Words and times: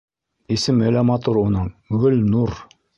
Исеме 0.55 0.89
лә 0.97 1.05
матур 1.11 1.39
уның- 1.43 1.71
Гөлнур. 2.05 2.61